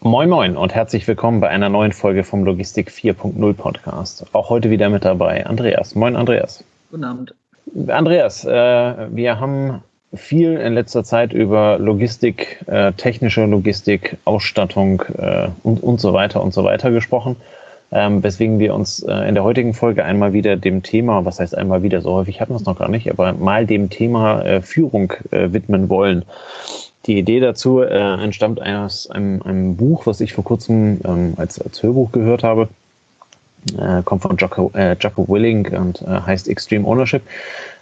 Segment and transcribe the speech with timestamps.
[0.00, 4.24] Moin Moin und herzlich willkommen bei einer neuen Folge vom Logistik 4.0 Podcast.
[4.32, 5.96] Auch heute wieder mit dabei Andreas.
[5.96, 6.62] Moin Andreas.
[6.92, 7.34] Guten Abend.
[7.88, 8.48] Andreas, äh,
[9.10, 9.82] wir haben
[10.14, 16.44] viel in letzter Zeit über Logistik, äh, technische Logistik, Ausstattung äh, und, und so weiter
[16.44, 17.34] und so weiter gesprochen.
[17.90, 21.58] Ähm, weswegen wir uns äh, in der heutigen Folge einmal wieder dem Thema, was heißt
[21.58, 24.62] einmal wieder, so häufig hatten wir es noch gar nicht, aber mal dem Thema äh,
[24.62, 26.24] Führung äh, widmen wollen.
[27.06, 31.60] Die Idee dazu äh, entstammt aus einem, einem, Buch, was ich vor kurzem ähm, als,
[31.60, 32.68] als Hörbuch gehört habe.
[33.76, 37.22] Äh, kommt von Jocko, äh, Jocko Willing und äh, heißt Extreme Ownership.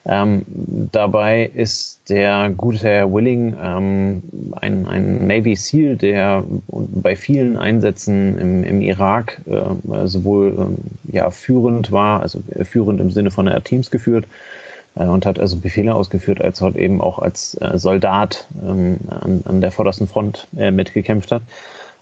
[0.06, 0.44] Ähm,
[0.92, 4.22] dabei ist der gute Herr Willing ähm,
[4.52, 10.76] ein, ein Navy SEAL, der bei vielen Einsätzen im, im Irak äh, sowohl ähm,
[11.12, 14.65] ja, führend war, also führend im Sinne von er Teams geführt, äh,
[15.04, 19.60] und hat also Befehle ausgeführt, als er eben auch als äh, Soldat ähm, an, an
[19.60, 21.42] der vordersten Front äh, mitgekämpft hat.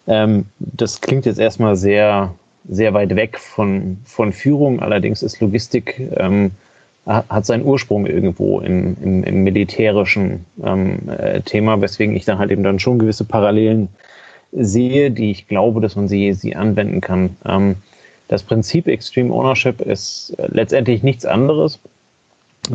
[0.07, 2.33] Ähm, das klingt jetzt erstmal sehr,
[2.69, 6.53] sehr weit weg von, von Führung, allerdings ist Logistik, ähm,
[7.06, 12.50] hat seinen Ursprung irgendwo im, im, im militärischen ähm, äh, Thema, weswegen ich da halt
[12.50, 13.89] eben dann schon gewisse Parallelen
[14.53, 17.37] sehe, die ich glaube, dass man sie, sie anwenden kann.
[17.45, 17.77] Ähm,
[18.28, 21.78] das Prinzip Extreme Ownership ist letztendlich nichts anderes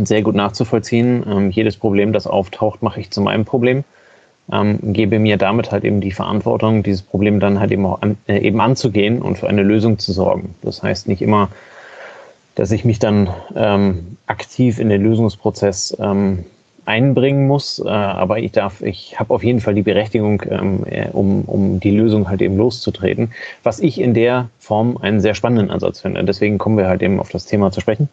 [0.03, 1.23] sehr gut nachzuvollziehen.
[1.27, 3.83] Ähm, jedes Problem, das auftaucht, mache ich zu meinem Problem.
[4.51, 8.17] Ähm, gebe mir damit halt eben die Verantwortung, dieses Problem dann halt eben auch an,
[8.27, 10.55] äh, eben anzugehen und für eine Lösung zu sorgen.
[10.61, 11.49] Das heißt nicht immer,
[12.55, 16.45] dass ich mich dann ähm, aktiv in den Lösungsprozess ähm,
[16.85, 21.07] einbringen muss, äh, aber ich darf, ich habe auf jeden Fall die Berechtigung, ähm, äh,
[21.11, 23.31] um, um die Lösung halt eben loszutreten,
[23.61, 26.23] was ich in der Form einen sehr spannenden Ansatz finde.
[26.23, 28.09] Deswegen kommen wir halt eben auf das Thema zu sprechen.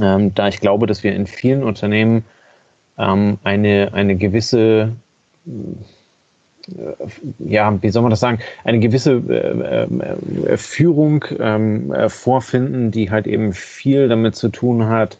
[0.00, 2.24] Ähm, da ich glaube, dass wir in vielen Unternehmen
[2.98, 4.92] ähm, eine, eine gewisse,
[5.46, 6.72] äh,
[7.38, 9.84] ja, wie soll man das sagen, eine gewisse äh,
[10.52, 15.18] äh, Führung ähm, äh, vorfinden, die halt eben viel damit zu tun hat,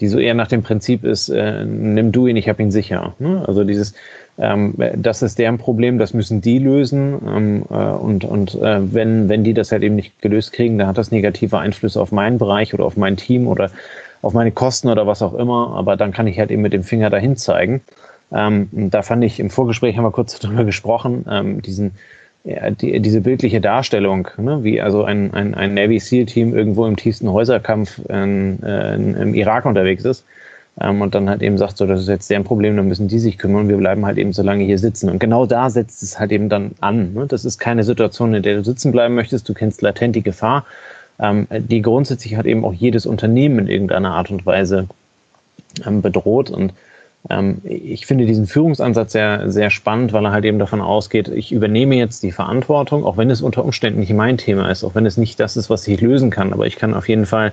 [0.00, 3.14] die so eher nach dem Prinzip ist, äh, nimm du ihn, ich habe ihn sicher.
[3.18, 3.44] Ne?
[3.46, 3.94] Also dieses,
[4.38, 7.20] ähm, das ist deren Problem, das müssen die lösen.
[7.26, 10.88] Ähm, äh, und und äh, wenn, wenn die das halt eben nicht gelöst kriegen, dann
[10.88, 13.70] hat das negative Einflüsse auf meinen Bereich oder auf mein Team oder
[14.22, 15.74] auf meine Kosten oder was auch immer.
[15.76, 17.82] Aber dann kann ich halt eben mit dem Finger dahin zeigen.
[18.32, 21.92] Ähm, da fand ich im Vorgespräch haben wir kurz darüber gesprochen, ähm, diesen
[22.44, 26.96] ja, die, diese bildliche Darstellung, ne, wie also ein, ein, ein Navy SEAL-Team irgendwo im
[26.96, 30.24] tiefsten Häuserkampf in, in, im Irak unterwegs ist
[30.80, 33.18] ähm, und dann halt eben sagt, so, das ist jetzt deren Problem, dann müssen die
[33.18, 35.10] sich kümmern wir bleiben halt eben so lange hier sitzen.
[35.10, 37.12] Und genau da setzt es halt eben dann an.
[37.12, 37.26] Ne?
[37.26, 40.64] Das ist keine Situation, in der du sitzen bleiben möchtest, du kennst latent die Gefahr,
[41.18, 44.88] ähm, die grundsätzlich hat eben auch jedes Unternehmen in irgendeiner Art und Weise
[45.86, 46.72] ähm, bedroht und
[47.64, 51.96] ich finde diesen Führungsansatz sehr, sehr spannend, weil er halt eben davon ausgeht, ich übernehme
[51.96, 55.18] jetzt die Verantwortung, auch wenn es unter Umständen nicht mein Thema ist, auch wenn es
[55.18, 57.52] nicht das ist, was ich lösen kann, aber ich kann auf jeden Fall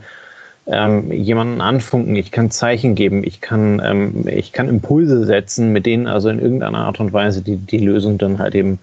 [0.68, 5.86] ähm, jemanden anfunken, ich kann Zeichen geben, ich kann, ähm, ich kann Impulse setzen, mit
[5.86, 8.80] denen also in irgendeiner Art und Weise die, die Lösung dann halt eben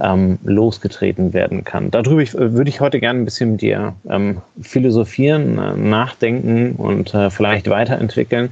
[0.00, 1.90] ähm, losgetreten werden kann.
[1.90, 7.12] Darüber ich, würde ich heute gerne ein bisschen mit dir ähm, philosophieren, äh, nachdenken und
[7.14, 8.50] äh, vielleicht weiterentwickeln.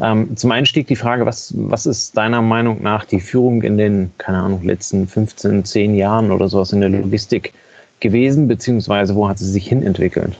[0.00, 4.10] Ähm, zum Einstieg die Frage, was, was ist deiner Meinung nach die Führung in den,
[4.18, 7.52] keine Ahnung, letzten 15, 10 Jahren oder sowas in der Logistik
[8.00, 10.38] gewesen, beziehungsweise wo hat sie sich hin entwickelt?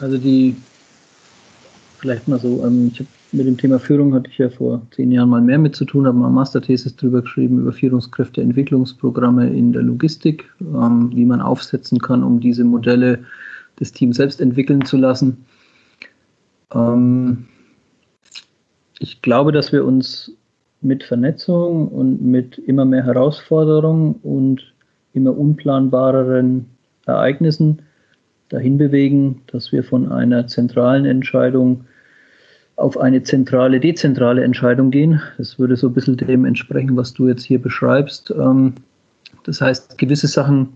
[0.00, 0.56] Also die,
[1.98, 5.12] vielleicht mal so, ähm, ich habe mit dem Thema Führung hatte ich ja vor zehn
[5.12, 9.82] Jahren mal mehr mit zu tun, habe mal Masterthesis drüber geschrieben über Führungskräfteentwicklungsprogramme in der
[9.82, 13.24] Logistik, ähm, wie man aufsetzen kann, um diese Modelle
[13.78, 15.44] des Teams selbst entwickeln zu lassen.
[16.72, 17.46] Ähm,
[18.98, 20.32] ich glaube, dass wir uns
[20.80, 24.72] mit Vernetzung und mit immer mehr Herausforderungen und
[25.14, 26.66] immer unplanbareren
[27.06, 27.82] Ereignissen
[28.48, 31.84] dahin bewegen, dass wir von einer zentralen Entscheidung
[32.76, 35.20] auf eine zentrale, dezentrale Entscheidung gehen.
[35.38, 38.30] Das würde so ein bisschen dem entsprechen, was du jetzt hier beschreibst.
[38.30, 38.74] Ähm,
[39.44, 40.74] das heißt, gewisse Sachen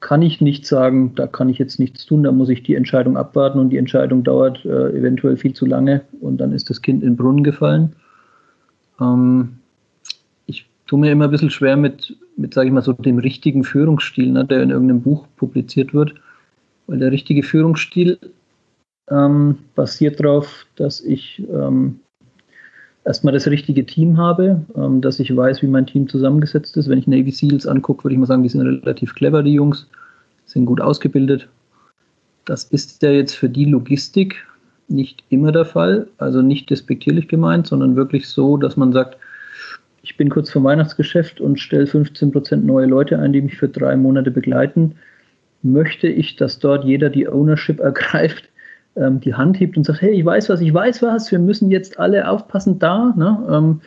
[0.00, 3.16] kann ich nicht sagen, da kann ich jetzt nichts tun, da muss ich die Entscheidung
[3.16, 7.02] abwarten und die Entscheidung dauert äh, eventuell viel zu lange und dann ist das Kind
[7.02, 7.94] in den Brunnen gefallen.
[9.00, 9.58] Ähm,
[10.46, 13.64] ich tue mir immer ein bisschen schwer mit, mit sage ich mal so, dem richtigen
[13.64, 16.14] Führungsstil, ne, der in irgendeinem Buch publiziert wird.
[16.86, 18.18] Weil der richtige Führungsstil
[19.10, 22.00] ähm, basiert darauf, dass ich ähm,
[23.06, 26.88] erstmal das richtige Team habe, ähm, dass ich weiß, wie mein Team zusammengesetzt ist.
[26.88, 29.88] Wenn ich Navy Seals angucke, würde ich mal sagen, die sind relativ clever, die Jungs,
[30.44, 31.48] sind gut ausgebildet.
[32.44, 34.44] Das ist ja jetzt für die Logistik
[34.88, 39.16] nicht immer der Fall, also nicht despektierlich gemeint, sondern wirklich so, dass man sagt,
[40.02, 43.68] ich bin kurz vor Weihnachtsgeschäft und stelle 15 Prozent neue Leute ein, die mich für
[43.68, 44.94] drei Monate begleiten,
[45.62, 48.48] möchte ich, dass dort jeder die Ownership ergreift,
[48.96, 51.70] ähm, die Hand hebt und sagt, hey, ich weiß was, ich weiß was, wir müssen
[51.70, 53.14] jetzt alle aufpassen da.
[53.16, 53.46] Ne?
[53.50, 53.80] Ähm,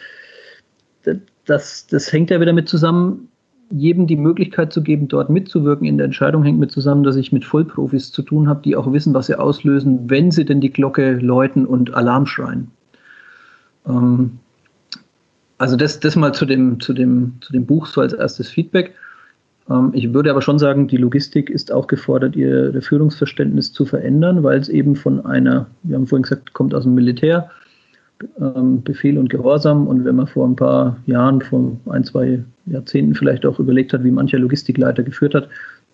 [1.45, 3.29] das, das hängt ja wieder mit zusammen,
[3.71, 7.31] jedem die Möglichkeit zu geben, dort mitzuwirken in der Entscheidung, hängt mit zusammen, dass ich
[7.31, 10.71] mit Vollprofis zu tun habe, die auch wissen, was sie auslösen, wenn sie denn die
[10.71, 12.71] Glocke läuten und Alarm schreien.
[13.87, 14.39] Ähm,
[15.57, 18.95] also das, das mal zu dem, zu, dem, zu dem Buch so als erstes Feedback.
[19.69, 24.43] Ähm, ich würde aber schon sagen, die Logistik ist auch gefordert, ihr Führungsverständnis zu verändern,
[24.43, 27.49] weil es eben von einer, wir haben vorhin gesagt, kommt aus dem Militär,
[28.39, 29.87] ähm, Befehl und Gehorsam.
[29.87, 34.03] Und wenn man vor ein paar Jahren, vor ein, zwei Jahrzehnten vielleicht auch überlegt hat,
[34.03, 35.49] wie mancher Logistikleiter geführt hat,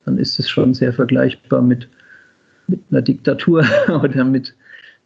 [0.06, 1.88] dann ist es schon sehr vergleichbar mit,
[2.68, 3.64] mit einer Diktatur
[4.04, 4.56] oder mit,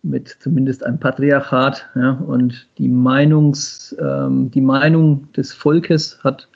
[0.04, 1.88] mit zumindest einem Patriarchat.
[1.96, 6.49] Ja, und die, Meinungs, ähm, die Meinung des Volkes hat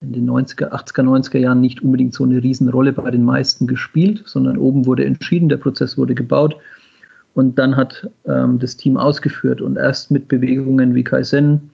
[0.00, 4.22] in den 90er, 80er, 90er Jahren nicht unbedingt so eine Riesenrolle bei den meisten gespielt,
[4.26, 6.56] sondern oben wurde entschieden, der Prozess wurde gebaut
[7.34, 9.60] und dann hat ähm, das Team ausgeführt.
[9.60, 11.70] Und erst mit Bewegungen wie Kaizen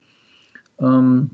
[0.79, 1.31] ähm,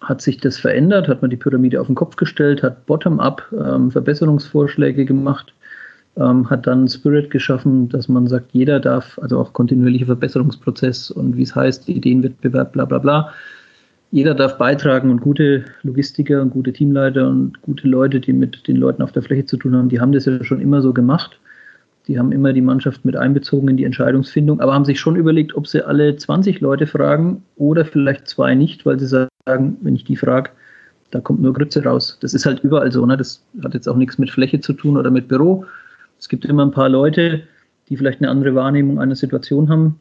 [0.00, 3.90] hat sich das verändert, hat man die Pyramide auf den Kopf gestellt, hat bottom-up ähm,
[3.90, 5.52] Verbesserungsvorschläge gemacht,
[6.16, 11.36] ähm, hat dann Spirit geschaffen, dass man sagt, jeder darf, also auch kontinuierlicher Verbesserungsprozess und
[11.36, 13.32] wie es heißt, Ideenwettbewerb, bla bla bla.
[14.12, 18.76] Jeder darf beitragen und gute Logistiker und gute Teamleiter und gute Leute, die mit den
[18.76, 21.38] Leuten auf der Fläche zu tun haben, die haben das ja schon immer so gemacht.
[22.08, 25.54] Die haben immer die Mannschaft mit einbezogen in die Entscheidungsfindung, aber haben sich schon überlegt,
[25.54, 30.04] ob sie alle 20 Leute fragen oder vielleicht zwei nicht, weil sie sagen, wenn ich
[30.04, 30.50] die frage,
[31.12, 32.18] da kommt nur Grütze raus.
[32.20, 33.06] Das ist halt überall so.
[33.06, 33.16] Ne?
[33.16, 35.66] Das hat jetzt auch nichts mit Fläche zu tun oder mit Büro.
[36.18, 37.42] Es gibt immer ein paar Leute,
[37.88, 40.00] die vielleicht eine andere Wahrnehmung einer Situation haben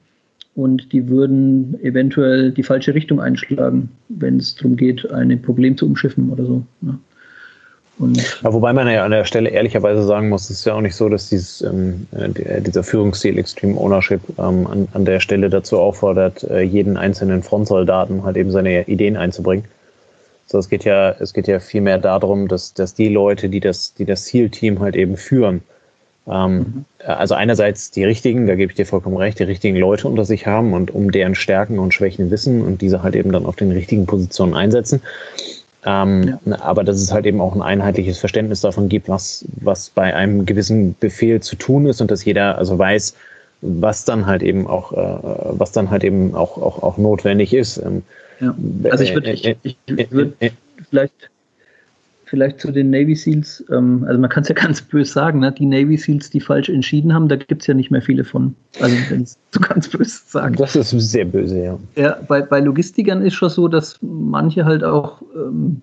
[0.60, 5.86] und die würden eventuell die falsche Richtung einschlagen, wenn es darum geht, ein Problem zu
[5.86, 6.64] umschiffen oder so.
[6.82, 7.00] Ne?
[8.44, 10.96] Ja, wobei man ja an der Stelle ehrlicherweise sagen muss, es ist ja auch nicht
[10.96, 15.78] so, dass dieses, ähm, äh, dieser Führungsstil Extreme Ownership ähm, an, an der Stelle dazu
[15.78, 19.66] auffordert, äh, jeden einzelnen Frontsoldaten halt eben seine Ideen einzubringen.
[20.46, 23.94] So, es geht ja, es geht ja vielmehr darum, dass, dass die Leute, die das,
[23.94, 25.62] die das Zielteam halt eben führen,
[26.27, 26.86] ähm, mhm.
[27.06, 30.45] also einerseits die richtigen, da gebe ich dir vollkommen recht, die richtigen Leute unter sich
[30.45, 33.71] haben und um deren Stärken und Schwächen wissen und diese halt eben dann auf den
[33.71, 35.01] richtigen Positionen einsetzen.
[35.86, 36.60] Ähm, ja.
[36.62, 40.45] Aber dass es halt eben auch ein einheitliches Verständnis davon gibt, was, was bei einem
[40.45, 43.16] gewissen Befehl zu tun ist und dass jeder also weiß,
[43.62, 47.77] was dann halt eben auch, äh, was dann halt eben auch, auch, auch notwendig ist.
[47.77, 48.04] Ähm,
[48.39, 48.54] ja.
[48.89, 50.33] Also ich würde ich, ich würd
[50.89, 51.30] vielleicht
[52.30, 55.52] vielleicht zu den Navy SEALs, ähm, also man kann es ja ganz böse sagen, ne?
[55.52, 58.56] die Navy SEALs, die falsch entschieden haben, da gibt es ja nicht mehr viele von.
[58.80, 60.56] Also wenn es so ganz böse sagen.
[60.56, 61.80] Das ist sehr böse, ja.
[61.96, 65.81] Ja, bei, bei Logistikern ist schon so, dass manche halt auch ähm,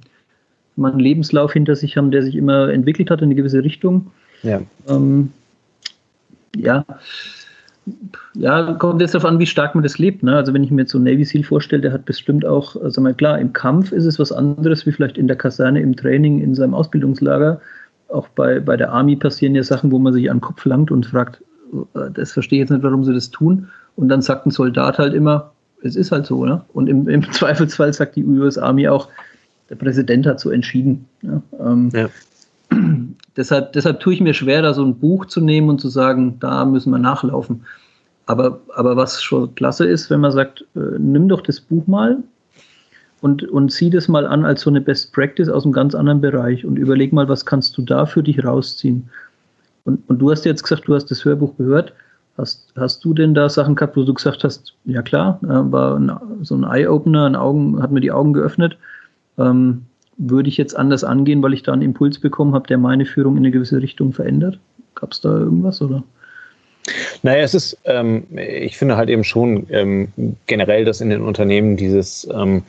[0.76, 4.10] mal einen Lebenslauf hinter sich haben, der sich immer entwickelt hat in eine gewisse Richtung.
[4.42, 4.60] Ja.
[4.88, 5.32] Ähm,
[6.54, 6.84] ja,
[8.34, 10.22] ja, kommt jetzt darauf an, wie stark man das lebt.
[10.22, 10.34] Ne?
[10.34, 13.14] Also wenn ich mir jetzt so Navy SEAL vorstelle, der hat bestimmt auch, also mal
[13.14, 16.54] klar, im Kampf ist es was anderes, wie vielleicht in der Kaserne, im Training, in
[16.54, 17.60] seinem Ausbildungslager.
[18.08, 20.90] Auch bei, bei der Army passieren ja Sachen, wo man sich an den Kopf langt
[20.90, 21.42] und fragt,
[21.94, 23.68] äh, das verstehe ich jetzt nicht, warum sie das tun.
[23.94, 25.52] Und dann sagt ein Soldat halt immer,
[25.82, 26.44] es ist halt so.
[26.44, 26.62] Ne?
[26.72, 29.08] Und im, im Zweifelsfall sagt die US Army auch,
[29.70, 31.06] der Präsident hat so entschieden.
[31.22, 31.42] Ne?
[31.60, 32.08] Ähm, ja
[33.36, 36.38] deshalb, deshalb tue ich mir schwer, da so ein Buch zu nehmen und zu sagen,
[36.40, 37.64] da müssen wir nachlaufen.
[38.26, 42.18] Aber, aber was schon klasse ist, wenn man sagt, äh, nimm doch das Buch mal
[43.20, 46.20] und, und sieh das mal an als so eine Best Practice aus einem ganz anderen
[46.20, 49.08] Bereich und überleg mal, was kannst du da für dich rausziehen.
[49.84, 51.92] Und, und du hast jetzt gesagt, du hast das Hörbuch gehört.
[52.36, 55.96] Hast, hast du denn da Sachen gehabt, wo du gesagt hast, ja klar, äh, war
[55.96, 56.12] ein,
[56.42, 57.32] so ein Eye-Opener,
[57.80, 58.76] hat mir die Augen geöffnet.
[59.38, 59.86] Ähm,
[60.18, 63.36] würde ich jetzt anders angehen, weil ich da einen Impuls bekommen habe, der meine Führung
[63.36, 64.58] in eine gewisse Richtung verändert?
[64.94, 66.02] Gab es da irgendwas oder?
[67.22, 70.08] Naja, es ist, ähm, ich finde halt eben schon ähm,
[70.46, 72.62] generell, dass in den Unternehmen dieses, ähm,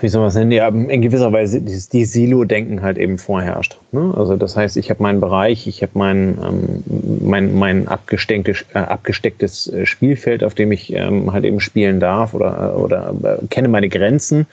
[0.00, 3.78] wie soll man es nennen, ja, in gewisser Weise dieses, die Silo-Denken halt eben vorherrscht.
[3.92, 4.12] Ne?
[4.16, 6.84] Also das heißt, ich habe meinen Bereich, ich habe mein, ähm,
[7.20, 12.34] mein, mein abgestecktes, äh, abgestecktes äh, Spielfeld, auf dem ich ähm, halt eben spielen darf
[12.34, 14.46] oder, oder äh, kenne meine Grenzen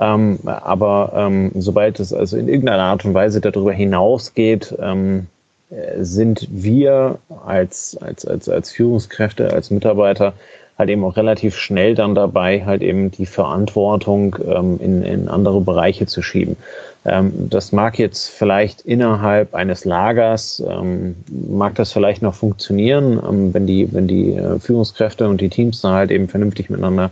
[0.00, 5.26] ähm, aber ähm, sobald es also in irgendeiner Art und Weise darüber hinausgeht, ähm,
[5.70, 10.32] äh, sind wir als, als, als, als Führungskräfte, als Mitarbeiter
[10.78, 15.60] halt eben auch relativ schnell dann dabei, halt eben die Verantwortung ähm, in, in andere
[15.60, 16.56] Bereiche zu schieben.
[17.04, 23.52] Ähm, das mag jetzt vielleicht innerhalb eines Lagers, ähm, mag das vielleicht noch funktionieren, ähm,
[23.52, 27.10] wenn die, wenn die äh, Führungskräfte und die Teams da halt eben vernünftig miteinander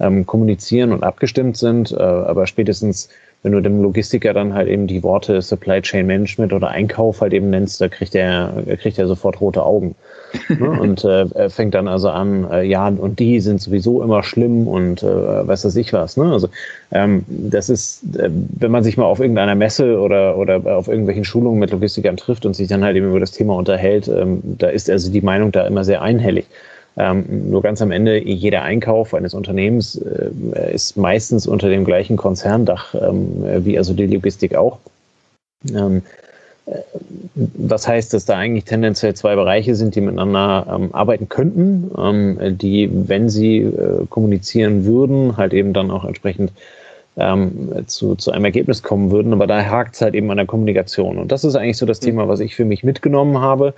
[0.00, 3.08] ähm, kommunizieren und abgestimmt sind, äh, aber spätestens
[3.44, 7.34] wenn du dem Logistiker dann halt eben die Worte Supply Chain Management oder Einkauf halt
[7.34, 9.94] eben nennst, da kriegt er, kriegt er sofort rote Augen.
[10.48, 10.70] ne?
[10.80, 14.66] Und äh, er fängt dann also an, äh, ja, und die sind sowieso immer schlimm
[14.66, 16.16] und äh, weiß das ich was.
[16.16, 16.32] Ne?
[16.32, 16.48] Also
[16.90, 21.24] ähm, das ist, äh, wenn man sich mal auf irgendeiner Messe oder, oder auf irgendwelchen
[21.26, 24.68] Schulungen mit Logistikern trifft und sich dann halt eben über das Thema unterhält, ähm, da
[24.68, 26.46] ist also die Meinung da immer sehr einhellig.
[26.96, 32.16] Ähm, nur ganz am Ende, jeder Einkauf eines Unternehmens äh, ist meistens unter dem gleichen
[32.16, 34.78] Konzerndach ähm, wie also die Logistik auch.
[35.74, 36.02] Ähm,
[36.66, 36.78] äh,
[37.34, 42.58] was heißt, dass da eigentlich tendenziell zwei Bereiche sind, die miteinander ähm, arbeiten könnten, ähm,
[42.58, 46.52] die, wenn sie äh, kommunizieren würden, halt eben dann auch entsprechend
[47.16, 49.32] ähm, zu, zu einem Ergebnis kommen würden.
[49.32, 51.18] Aber da hakt es halt eben an der Kommunikation.
[51.18, 52.06] Und das ist eigentlich so das mhm.
[52.06, 53.74] Thema, was ich für mich mitgenommen habe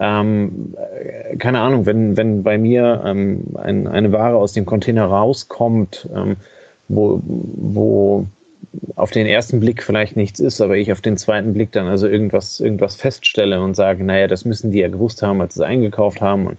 [0.00, 5.06] ähm, äh, keine Ahnung, wenn, wenn bei mir ähm, ein, eine Ware aus dem Container
[5.06, 6.36] rauskommt, ähm,
[6.88, 8.26] wo, wo
[8.96, 12.08] auf den ersten Blick vielleicht nichts ist, aber ich auf den zweiten Blick dann also
[12.08, 15.66] irgendwas, irgendwas feststelle und sage, naja, das müssen die ja gewusst haben, als sie es
[15.66, 16.58] eingekauft haben und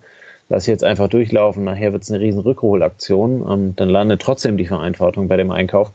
[0.50, 4.68] lass jetzt einfach durchlaufen, nachher wird es eine riesen Rückholaktion, ähm, dann landet trotzdem die
[4.68, 5.92] Verantwortung bei dem Einkauf.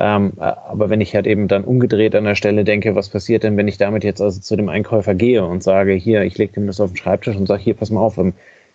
[0.00, 3.56] Ähm, aber wenn ich halt eben dann umgedreht an der Stelle denke, was passiert denn,
[3.56, 6.66] wenn ich damit jetzt also zu dem Einkäufer gehe und sage, hier, ich lege dem
[6.66, 8.34] das auf den Schreibtisch und sage, hier, pass mal auf, ähm,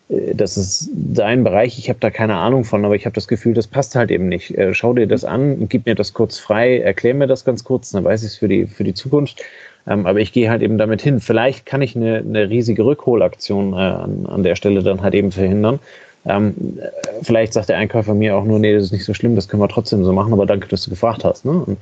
[0.09, 3.27] äh, das ist dein Bereich, ich habe da keine Ahnung von, aber ich habe das
[3.27, 4.57] Gefühl, das passt halt eben nicht.
[4.57, 7.91] Äh, schau dir das an, gib mir das kurz frei, erklär mir das ganz kurz,
[7.91, 9.43] dann weiß ich es für die, für die Zukunft.
[9.87, 11.19] Ähm, aber ich gehe halt eben damit hin.
[11.19, 15.31] Vielleicht kann ich eine, eine riesige Rückholaktion äh, an, an der Stelle dann halt eben
[15.31, 15.79] verhindern.
[16.25, 16.79] Ähm,
[17.21, 19.61] vielleicht sagt der Einkäufer mir auch nur, nee, das ist nicht so schlimm, das können
[19.61, 21.45] wir trotzdem so machen, aber danke, dass du gefragt hast.
[21.45, 21.51] Ne?
[21.51, 21.77] Und,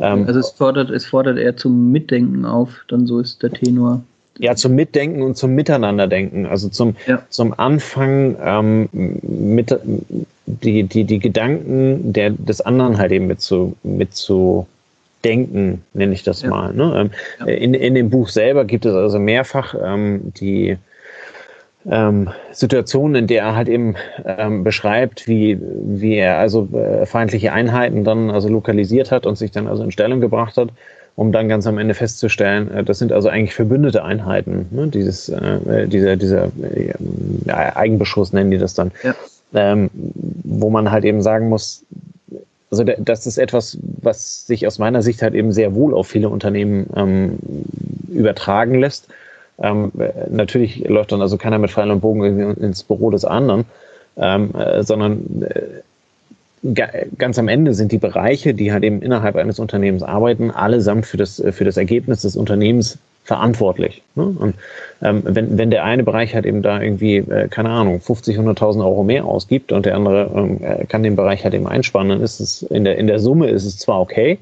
[0.00, 4.02] ähm, also es fordert, es fordert eher zum Mitdenken auf, dann so ist der Tenor.
[4.38, 6.46] Ja, zum Mitdenken und zum Miteinanderdenken.
[6.46, 7.22] Also zum, ja.
[7.28, 9.76] zum Anfang ähm, mit
[10.46, 14.66] die, die, die Gedanken der, des anderen halt eben mit zu, mit zu
[15.22, 16.48] denken, nenne ich das ja.
[16.48, 16.72] mal.
[16.72, 16.92] Ne?
[16.96, 17.54] Ähm, ja.
[17.54, 20.78] in, in dem Buch selber gibt es also mehrfach ähm, die
[21.90, 27.52] ähm, Situationen, in der er halt eben ähm, beschreibt, wie, wie er also äh, feindliche
[27.52, 30.68] Einheiten dann also lokalisiert hat und sich dann also in Stellung gebracht hat,
[31.16, 34.86] um dann ganz am Ende festzustellen, äh, das sind also eigentlich verbündete Einheiten, ne?
[34.88, 36.92] dieses, äh, dieser, dieser äh,
[37.50, 39.14] Eigenbeschuss nennen die das dann, ja.
[39.54, 41.84] ähm, wo man halt eben sagen muss,
[42.70, 46.30] also das ist etwas, was sich aus meiner Sicht halt eben sehr wohl auf viele
[46.30, 47.38] Unternehmen ähm,
[48.08, 49.08] übertragen lässt
[49.58, 49.92] ähm,
[50.30, 53.64] natürlich läuft dann also keiner mit Pfeil und Bogen ins Büro des anderen,
[54.16, 59.58] ähm, äh, sondern äh, ganz am Ende sind die Bereiche, die halt eben innerhalb eines
[59.58, 64.02] Unternehmens arbeiten, allesamt für das, für das Ergebnis des Unternehmens verantwortlich.
[64.14, 64.24] Ne?
[64.24, 64.54] Und
[65.00, 68.84] ähm, wenn, wenn der eine Bereich halt eben da irgendwie, äh, keine Ahnung, 50, 100.000
[68.84, 72.20] Euro mehr ausgibt und der andere ähm, äh, kann den Bereich halt eben einspannen, dann
[72.20, 74.38] ist es in der, in der Summe ist es zwar okay,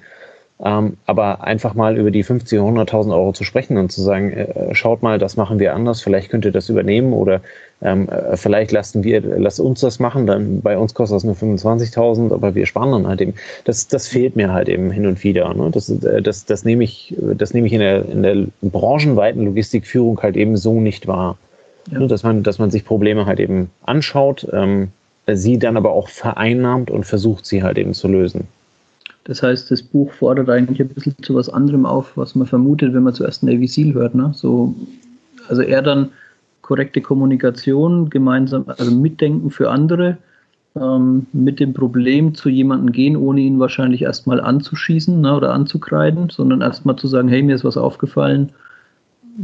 [0.63, 4.33] ähm, aber einfach mal über die 50 oder 100.000 Euro zu sprechen und zu sagen,
[4.33, 7.41] äh, schaut mal, das machen wir anders, vielleicht könnt ihr das übernehmen oder
[7.83, 11.35] ähm, äh, vielleicht lassen wir, lasst uns das machen, dann bei uns kostet das nur
[11.35, 13.35] 25.000, aber wir sparen dann halt eben.
[13.65, 15.53] Das, das fehlt mir halt eben hin und wieder.
[15.55, 15.71] Ne?
[15.73, 20.21] Das, äh, das, das nehme ich, das nehme ich in der, in der branchenweiten Logistikführung
[20.23, 21.39] halt eben so nicht wahr.
[21.91, 22.01] Ja.
[22.01, 22.07] Ne?
[22.07, 24.89] Dass man, dass man sich Probleme halt eben anschaut, ähm,
[25.27, 28.47] sie dann aber auch vereinnahmt und versucht, sie halt eben zu lösen.
[29.31, 32.93] Das heißt, das Buch fordert eigentlich ein bisschen zu was anderem auf, was man vermutet,
[32.95, 34.13] wenn man zuerst Navy Seal hört.
[34.13, 34.33] Ne?
[34.35, 34.75] So,
[35.49, 36.09] also eher dann
[36.63, 40.19] korrekte Kommunikation, gemeinsam, also Mitdenken für andere,
[40.75, 46.29] ähm, mit dem Problem zu jemandem gehen, ohne ihn wahrscheinlich erstmal anzuschießen ne, oder anzukreiden,
[46.29, 48.51] sondern erstmal zu sagen, hey, mir ist was aufgefallen.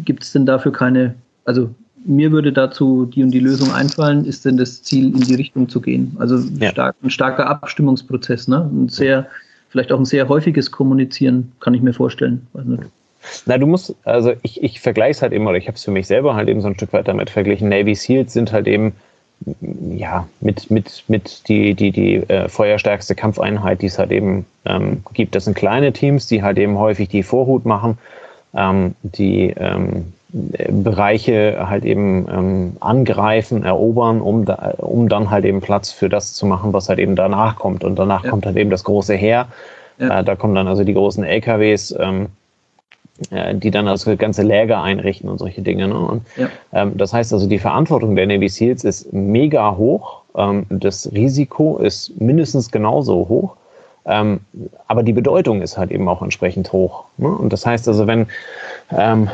[0.04, 1.14] Gibt es denn dafür keine,
[1.44, 1.70] also
[2.04, 5.68] mir würde dazu die und die Lösung einfallen, ist denn das Ziel, in die Richtung
[5.68, 6.16] zu gehen.
[6.18, 6.70] Also ja.
[6.70, 8.68] stark, ein starker Abstimmungsprozess, ne?
[8.68, 9.28] Ein sehr
[9.68, 12.46] vielleicht auch ein sehr häufiges Kommunizieren, kann ich mir vorstellen.
[13.44, 15.90] Na, du musst, also ich, ich vergleiche es halt immer, oder ich habe es für
[15.90, 17.68] mich selber halt eben so ein Stück weit damit verglichen.
[17.68, 18.92] Navy Seals sind halt eben
[19.94, 25.02] ja, mit, mit, mit die, die, die äh, feuerstärkste Kampfeinheit, die es halt eben ähm,
[25.12, 25.34] gibt.
[25.34, 27.98] Das sind kleine Teams, die halt eben häufig die Vorhut machen,
[28.54, 35.60] ähm, die ähm, Bereiche halt eben ähm, angreifen, erobern, um, da, um dann halt eben
[35.60, 37.84] Platz für das zu machen, was halt eben danach kommt.
[37.84, 38.30] Und danach ja.
[38.30, 39.46] kommt halt eben das große Heer.
[39.98, 40.20] Ja.
[40.20, 42.26] Äh, da kommen dann also die großen LKWs, ähm,
[43.30, 45.88] äh, die dann also ganze Läger einrichten und solche Dinge.
[45.88, 45.98] Ne?
[45.98, 46.48] Und, ja.
[46.72, 50.22] ähm, das heißt also, die Verantwortung der Navy Seals ist mega hoch.
[50.36, 53.56] Ähm, das Risiko ist mindestens genauso hoch.
[54.06, 54.40] Ähm,
[54.88, 57.04] aber die Bedeutung ist halt eben auch entsprechend hoch.
[57.16, 57.28] Ne?
[57.28, 58.26] Und das heißt also, wenn
[58.90, 59.28] ähm,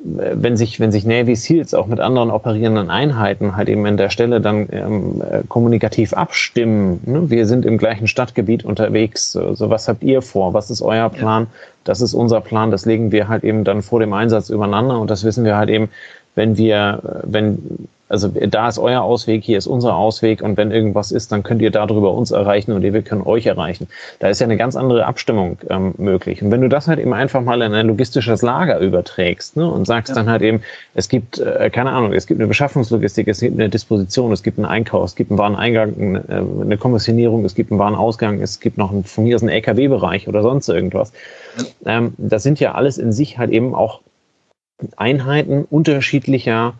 [0.00, 4.10] wenn sich, wenn sich Navy SEALs auch mit anderen operierenden Einheiten halt eben an der
[4.10, 7.30] Stelle dann ähm, äh, kommunikativ abstimmen, ne?
[7.30, 11.08] wir sind im gleichen Stadtgebiet unterwegs, so, so, was habt ihr vor, was ist euer
[11.08, 11.48] Plan, ja.
[11.84, 15.00] das ist unser Plan, das legen wir halt eben dann vor dem Einsatz übereinander.
[15.00, 15.88] Und das wissen wir halt eben,
[16.34, 21.12] wenn wir, wenn also da ist euer Ausweg, hier ist unser Ausweg und wenn irgendwas
[21.12, 23.88] ist, dann könnt ihr darüber uns erreichen und wir können euch erreichen.
[24.18, 26.42] Da ist ja eine ganz andere Abstimmung ähm, möglich.
[26.42, 29.86] Und wenn du das halt eben einfach mal in ein logistisches Lager überträgst ne, und
[29.86, 30.14] sagst ja.
[30.14, 30.62] dann halt eben,
[30.94, 34.58] es gibt, äh, keine Ahnung, es gibt eine Beschaffungslogistik, es gibt eine Disposition, es gibt
[34.58, 38.60] einen Einkauf, es gibt einen Wareneingang, eine, äh, eine Kommissionierung, es gibt einen Warenausgang, es
[38.60, 41.12] gibt noch einen, von mir aus einen LKW-Bereich oder sonst irgendwas.
[41.84, 41.98] Ja.
[41.98, 44.00] Ähm, das sind ja alles in sich halt eben auch
[44.96, 46.74] Einheiten unterschiedlicher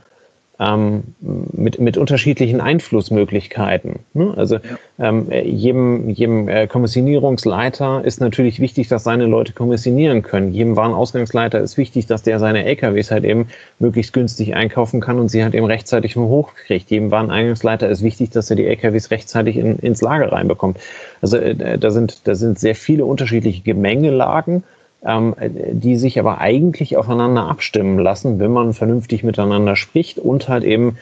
[0.61, 4.01] ähm, mit, mit unterschiedlichen Einflussmöglichkeiten.
[4.13, 4.35] Ne?
[4.37, 4.61] Also ja.
[4.99, 10.53] ähm, jedem, jedem äh, Kommissionierungsleiter ist natürlich wichtig, dass seine Leute kommissionieren können.
[10.53, 13.49] Jedem Warenausgangsleiter ist wichtig, dass der seine LKWs halt eben
[13.79, 16.91] möglichst günstig einkaufen kann und sie halt eben rechtzeitig hochkriegt.
[16.91, 20.79] Jedem Wareneingangsleiter ist wichtig, dass er die LKWs rechtzeitig in, ins Lager reinbekommt.
[21.23, 24.65] Also äh, da, sind, da sind sehr viele unterschiedliche Gemengelagen
[25.05, 30.65] ähm, die sich aber eigentlich aufeinander abstimmen lassen, wenn man vernünftig miteinander spricht und halt
[30.65, 30.99] eben,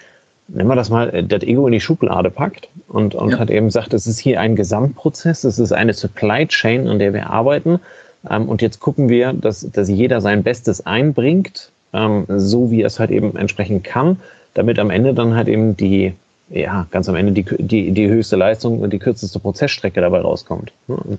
[0.49, 3.39] nennen wir das mal, äh, das Ego in die Schublade packt und, und ja.
[3.39, 7.15] halt eben sagt, es ist hier ein Gesamtprozess, es ist eine Supply Chain, an der
[7.15, 7.81] wir arbeiten.
[8.29, 13.01] Ähm, und jetzt gucken wir, dass, dass jeder sein Bestes einbringt, ähm, so wie es
[13.01, 14.21] halt eben entsprechend kann,
[14.53, 16.13] damit am Ende dann halt eben die,
[16.51, 20.73] ja, ganz am Ende die, die, die höchste Leistung und die kürzeste Prozessstrecke dabei rauskommt.
[20.87, 21.19] Und,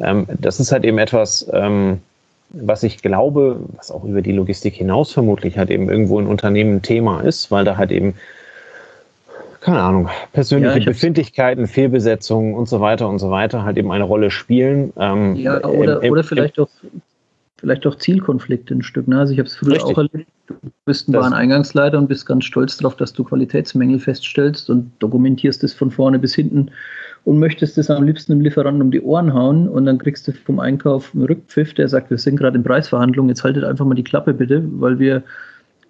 [0.00, 2.00] ähm, das ist halt eben etwas, ähm,
[2.50, 6.76] was ich glaube, was auch über die Logistik hinaus vermutlich halt eben irgendwo in Unternehmen
[6.76, 8.14] ein Thema ist, weil da halt eben,
[9.60, 14.04] keine Ahnung, persönliche ja, Befindlichkeiten, Fehlbesetzungen und so weiter und so weiter halt eben eine
[14.04, 14.92] Rolle spielen.
[14.96, 16.70] Ähm, ja, oder, im, oder vielleicht im, auch
[17.60, 19.06] vielleicht auch Zielkonflikte ein Stück.
[19.06, 19.18] Ne?
[19.18, 19.92] Also ich habe es früher richtig.
[19.92, 20.30] auch erlebt.
[20.46, 20.54] Du
[20.86, 25.74] bist ein Wareneingangsleiter und bist ganz stolz darauf, dass du Qualitätsmängel feststellst und dokumentierst es
[25.74, 26.70] von vorne bis hinten
[27.24, 30.32] und möchtest es am liebsten dem Lieferanten um die Ohren hauen und dann kriegst du
[30.32, 33.94] vom Einkauf einen Rückpfiff, der sagt, wir sind gerade in Preisverhandlungen, jetzt haltet einfach mal
[33.94, 35.22] die Klappe bitte, weil wir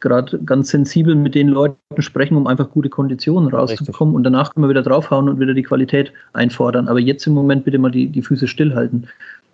[0.00, 4.16] gerade ganz sensibel mit den Leuten sprechen, um einfach gute Konditionen rauszubekommen Richtig.
[4.16, 6.88] und danach können wir wieder draufhauen und wieder die Qualität einfordern.
[6.88, 9.06] Aber jetzt im Moment bitte mal die, die Füße stillhalten.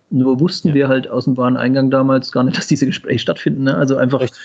[0.09, 0.73] Nur wussten ja.
[0.73, 3.63] wir halt aus dem Wareneingang damals gar nicht, dass diese Gespräche stattfinden.
[3.63, 3.75] Ne?
[3.75, 4.41] Also einfach, Richtig.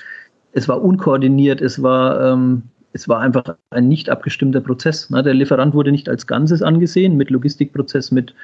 [0.52, 5.10] es war unkoordiniert, es war ähm, es war einfach ein nicht abgestimmter Prozess.
[5.10, 5.22] Ne?
[5.22, 8.34] Der Lieferant wurde nicht als Ganzes angesehen, mit Logistikprozess, mit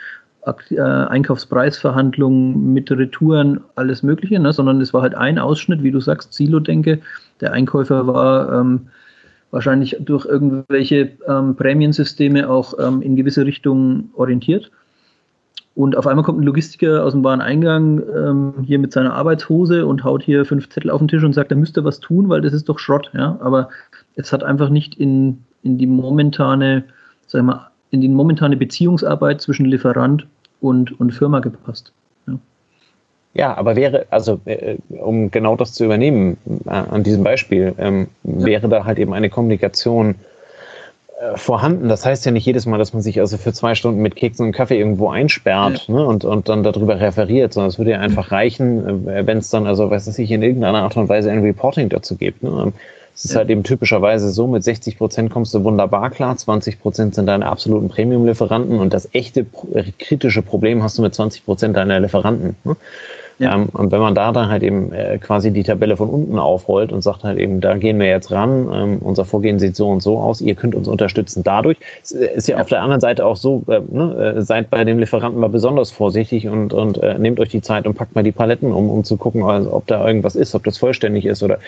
[0.70, 4.52] äh, Einkaufspreisverhandlungen, mit Retouren, alles Mögliche, ne?
[4.52, 7.00] sondern es war halt ein Ausschnitt, wie du sagst, Silo-Denke.
[7.40, 8.88] Der Einkäufer war ähm,
[9.50, 14.70] wahrscheinlich durch irgendwelche ähm, Prämiensysteme auch ähm, in gewisse Richtungen orientiert.
[15.78, 20.02] Und auf einmal kommt ein Logistiker aus dem Wareneingang ähm, hier mit seiner Arbeitshose und
[20.02, 22.52] haut hier fünf Zettel auf den Tisch und sagt, er müsste was tun, weil das
[22.52, 23.12] ist doch Schrott.
[23.14, 23.38] Ja?
[23.40, 23.68] Aber
[24.18, 26.84] es hat einfach nicht in, in die momentane,
[27.26, 30.26] sag mal, in die momentane Beziehungsarbeit zwischen Lieferant
[30.60, 31.92] und, und Firma gepasst.
[32.26, 32.34] Ja.
[33.34, 38.08] ja aber wäre, also äh, um genau das zu übernehmen, äh, an diesem Beispiel, ähm,
[38.24, 38.44] ja.
[38.44, 40.16] wäre da halt eben eine Kommunikation
[41.20, 41.88] äh, vorhanden.
[41.88, 44.46] Das heißt ja nicht jedes Mal, dass man sich also für zwei Stunden mit Keksen
[44.46, 45.94] und Kaffee irgendwo einsperrt ja.
[45.94, 49.48] ne, und, und dann darüber referiert, sondern es würde ja einfach reichen, äh, wenn es
[49.48, 52.42] dann, also weiß ich, in irgendeiner Art und Weise ein Reporting dazu gibt.
[52.42, 52.72] Ne?
[53.18, 57.16] Es ist halt eben typischerweise so, mit 60 Prozent kommst du wunderbar klar, 20 Prozent
[57.16, 59.44] sind deine absoluten Premium-Lieferanten und das echte
[59.98, 62.54] kritische Problem hast du mit 20 Prozent deiner Lieferanten.
[62.62, 62.76] Ne?
[63.38, 63.54] Ja.
[63.54, 66.90] Ähm, und wenn man da dann halt eben äh, quasi die Tabelle von unten aufrollt
[66.92, 70.02] und sagt halt eben, da gehen wir jetzt ran, ähm, unser Vorgehen sieht so und
[70.02, 71.78] so aus, ihr könnt uns unterstützen dadurch.
[72.02, 72.62] Es äh, ist ja, ja.
[72.62, 75.90] auf der anderen Seite auch so, äh, ne, äh, seid bei dem Lieferanten mal besonders
[75.92, 79.04] vorsichtig und, und äh, nehmt euch die Zeit und packt mal die Paletten um, um
[79.04, 81.58] zu gucken, also, ob da irgendwas ist, ob das vollständig ist oder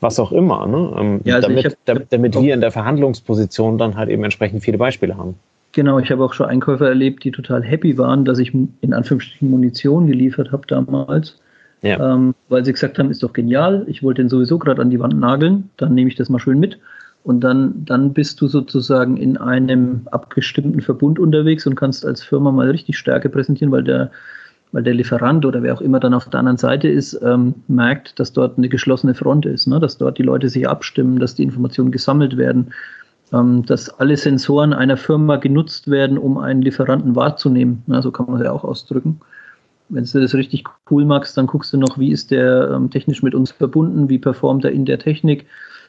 [0.00, 0.66] was auch immer.
[0.66, 0.94] Ne?
[0.98, 4.62] Ähm, ja, also damit, hab, damit, damit wir in der Verhandlungsposition dann halt eben entsprechend
[4.62, 5.34] viele Beispiele haben.
[5.72, 9.50] Genau, ich habe auch schon Einkäufer erlebt, die total happy waren, dass ich in Anführungsstrichen
[9.50, 11.38] Munition geliefert habe damals.
[11.82, 12.14] Ja.
[12.14, 14.98] Ähm, weil sie gesagt haben, ist doch genial, ich wollte den sowieso gerade an die
[14.98, 16.78] Wand nageln, dann nehme ich das mal schön mit.
[17.22, 22.52] Und dann, dann bist du sozusagen in einem abgestimmten Verbund unterwegs und kannst als Firma
[22.52, 24.12] mal richtig Stärke präsentieren, weil der,
[24.70, 28.20] weil der Lieferant oder wer auch immer dann auf der anderen Seite ist, ähm, merkt,
[28.20, 29.80] dass dort eine geschlossene Front ist, ne?
[29.80, 32.72] dass dort die Leute sich abstimmen, dass die Informationen gesammelt werden,
[33.30, 37.82] dass alle Sensoren einer Firma genutzt werden, um einen Lieferanten wahrzunehmen.
[37.88, 39.20] Ja, so kann man es ja auch ausdrücken.
[39.88, 43.22] Wenn du das richtig cool magst, dann guckst du noch, wie ist der ähm, technisch
[43.22, 45.46] mit uns verbunden, wie performt er in der Technik,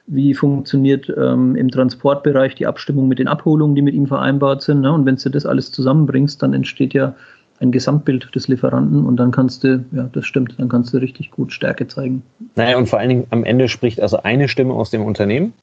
[0.07, 4.81] wie funktioniert ähm, im Transportbereich die Abstimmung mit den Abholungen, die mit ihm vereinbart sind.
[4.81, 4.91] Ne?
[4.91, 7.15] Und wenn du das alles zusammenbringst, dann entsteht ja
[7.59, 11.31] ein Gesamtbild des Lieferanten und dann kannst du, ja, das stimmt, dann kannst du richtig
[11.31, 12.21] gut Stärke zeigen.
[12.55, 15.53] Naja, und vor allen Dingen am Ende spricht also eine Stimme aus dem Unternehmen,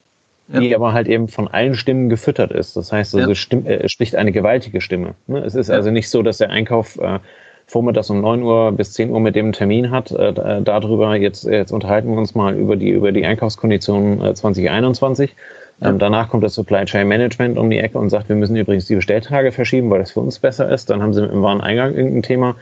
[0.47, 0.59] ja.
[0.59, 2.75] die aber halt eben von allen Stimmen gefüttert ist.
[2.75, 3.35] Das heißt, also ja.
[3.35, 5.15] stimm, äh, spricht eine gewaltige Stimme.
[5.27, 5.39] Ne?
[5.39, 5.75] Es ist ja.
[5.75, 7.19] also nicht so, dass der Einkauf äh,
[7.67, 10.11] vormittags um 9 Uhr bis 10 Uhr mit dem Termin hat.
[10.11, 14.33] Äh, äh, darüber, jetzt, jetzt unterhalten wir uns mal über die, über die Einkaufskonditionen äh,
[14.33, 15.35] 2021
[15.81, 18.85] ähm, danach kommt das Supply Chain Management um die Ecke und sagt, wir müssen übrigens
[18.85, 20.89] die Bestelltage verschieben, weil das für uns besser ist.
[20.89, 22.55] Dann haben sie im Wareneingang irgendein Thema,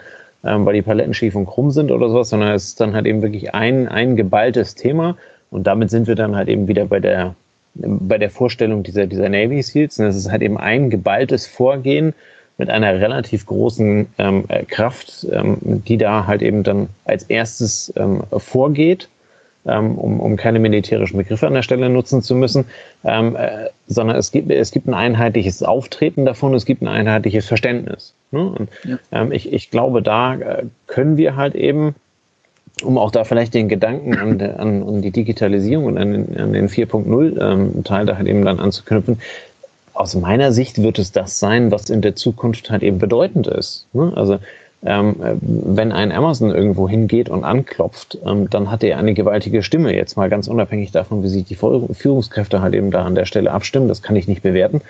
[0.44, 3.06] ähm, weil die Paletten schief und krumm sind oder sowas, sondern es ist dann halt
[3.06, 5.16] eben wirklich ein, ein geballtes Thema.
[5.52, 7.36] Und damit sind wir dann halt eben wieder bei der,
[7.76, 10.00] bei der Vorstellung dieser, dieser Navy Seals.
[10.00, 12.14] Und es ist halt eben ein geballtes Vorgehen
[12.58, 18.24] mit einer relativ großen ähm, Kraft, ähm, die da halt eben dann als erstes ähm,
[18.38, 19.10] vorgeht
[19.66, 22.66] ähm, um, um keine militärischen Begriffe an der Stelle nutzen zu müssen,
[23.04, 27.48] ähm, äh, sondern es gibt, es gibt ein einheitliches Auftreten davon, es gibt ein einheitliches
[27.48, 28.14] Verständnis.
[28.32, 28.42] Ne?
[28.42, 28.98] Und, ja.
[29.12, 31.96] ähm, ich, ich glaube, da äh, können wir halt eben,
[32.82, 36.54] um auch da vielleicht den Gedanken an, an, an die Digitalisierung und an den, an
[36.54, 39.20] den 4.0 ähm, da halt eben dann anzuknüpfen,
[39.94, 43.86] aus meiner Sicht wird es das sein, was in der Zukunft halt eben bedeutend ist.
[43.94, 44.12] Ne?
[44.16, 44.40] Also
[44.86, 49.96] ähm, wenn ein Amazon irgendwo hingeht und anklopft, ähm, dann hat er eine gewaltige Stimme.
[49.96, 53.52] Jetzt mal ganz unabhängig davon, wie sich die Führungskräfte halt eben da an der Stelle
[53.52, 53.88] abstimmen.
[53.88, 54.82] Das kann ich nicht bewerten.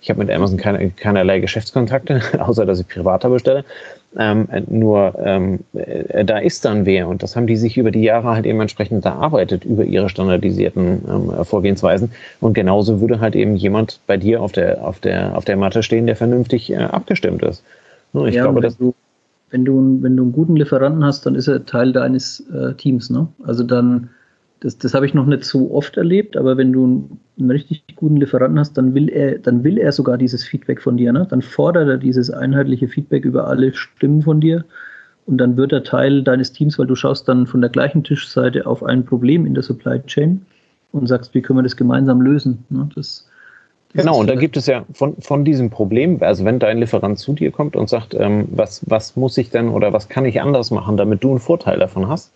[0.00, 3.64] Ich habe mit Amazon keine, keinerlei Geschäftskontakte, außer dass ich privater bestelle.
[4.14, 8.02] Ähm, nur ähm, äh, da ist dann wer und das haben die sich über die
[8.02, 13.56] Jahre halt eben entsprechend erarbeitet über ihre standardisierten ähm, Vorgehensweisen und genauso würde halt eben
[13.56, 17.42] jemand bei dir auf der auf der auf der Matte stehen, der vernünftig äh, abgestimmt
[17.42, 17.64] ist.
[18.12, 18.92] Nur ich ja, glaube, dass du
[19.52, 23.10] wenn du, wenn du einen guten Lieferanten hast, dann ist er Teil deines äh, Teams.
[23.10, 23.28] Ne?
[23.44, 24.08] Also dann,
[24.62, 28.16] das, das habe ich noch nicht so oft erlebt, aber wenn du einen, richtig guten
[28.16, 31.12] Lieferanten hast, dann will er, dann will er sogar dieses Feedback von dir.
[31.12, 31.26] Ne?
[31.28, 34.64] Dann fordert er dieses einheitliche Feedback über alle Stimmen von dir
[35.26, 38.64] und dann wird er Teil deines Teams, weil du schaust dann von der gleichen Tischseite
[38.64, 40.46] auf ein Problem in der Supply Chain
[40.92, 42.64] und sagst, wie können wir das gemeinsam lösen.
[42.70, 42.88] Ne?
[42.94, 43.28] Das,
[43.94, 47.34] Genau, und da gibt es ja von, von diesem Problem, also wenn dein Lieferant zu
[47.34, 50.70] dir kommt und sagt, ähm, was, was muss ich denn oder was kann ich anders
[50.70, 52.32] machen, damit du einen Vorteil davon hast,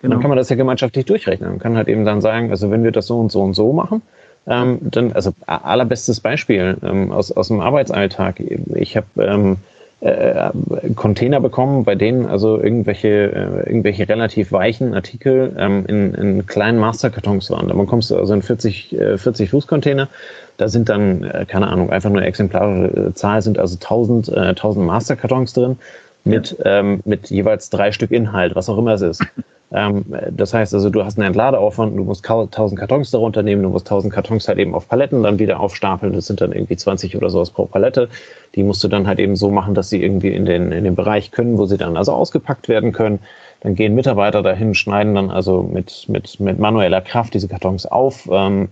[0.00, 0.14] genau.
[0.14, 1.50] dann kann man das ja gemeinschaftlich durchrechnen.
[1.50, 3.72] Man kann halt eben dann sagen, also wenn wir das so und so und so
[3.72, 4.02] machen,
[4.46, 8.40] ähm, dann, also allerbestes Beispiel ähm, aus, aus dem Arbeitsalltag.
[8.74, 9.56] Ich habe ähm,
[10.00, 10.50] äh,
[10.94, 16.78] Container bekommen, bei denen also irgendwelche, äh, irgendwelche relativ weichen Artikel ähm, in, in kleinen
[16.78, 17.68] Masterkartons waren.
[17.68, 20.08] Da bekommst du also in 40, äh, 40 Fußcontainer.
[20.56, 24.86] Da sind dann, äh, keine Ahnung, einfach nur exemplarische Zahl, sind also 1000, äh, 1000
[24.86, 25.76] Masterkartons drin
[26.24, 29.24] mit, ähm, mit jeweils drei Stück Inhalt, was auch immer es ist.
[29.72, 33.68] Ähm, das heißt also, du hast einen Entladeaufwand, du musst 1000 Kartons darunter nehmen, du
[33.68, 36.12] musst 1000 Kartons halt eben auf Paletten dann wieder aufstapeln.
[36.12, 38.08] Das sind dann irgendwie 20 oder sowas pro Palette.
[38.56, 40.96] Die musst du dann halt eben so machen, dass sie irgendwie in den, in den
[40.96, 43.20] Bereich können, wo sie dann also ausgepackt werden können.
[43.60, 48.28] Dann gehen Mitarbeiter dahin, schneiden dann also mit, mit, mit manueller Kraft diese Kartons auf.
[48.32, 48.70] Ähm,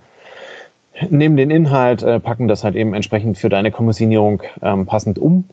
[1.11, 5.45] nehmen den Inhalt, äh, packen das halt eben entsprechend für deine Kommissionierung ähm, passend um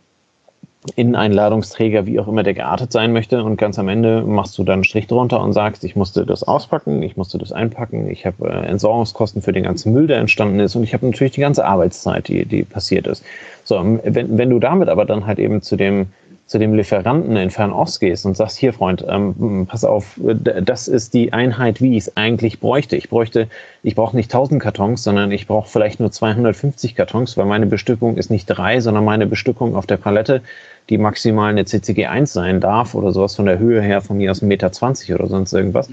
[0.95, 3.43] in einen Ladungsträger, wie auch immer der geartet sein möchte.
[3.43, 6.43] Und ganz am Ende machst du dann einen Strich drunter und sagst, ich musste das
[6.43, 10.59] auspacken, ich musste das einpacken, ich habe äh, Entsorgungskosten für den ganzen Müll, der entstanden
[10.59, 13.23] ist und ich habe natürlich die ganze Arbeitszeit, die, die passiert ist.
[13.63, 16.07] So, wenn, wenn du damit aber dann halt eben zu dem
[16.47, 21.15] zu dem Lieferanten in Fernost gehst und sagst, hier Freund, ähm, pass auf, das ist
[21.15, 22.95] die Einheit, wie ich es eigentlich bräuchte.
[22.95, 23.47] Ich bräuchte,
[23.81, 28.17] ich brauche nicht 1000 Kartons, sondern ich brauche vielleicht nur 250 Kartons, weil meine Bestückung
[28.17, 30.41] ist nicht drei, sondern meine Bestückung auf der Palette,
[30.89, 34.29] die maximal eine CCG 1 sein darf oder sowas von der Höhe her von mir
[34.29, 35.89] aus 1,20 Meter oder sonst irgendwas.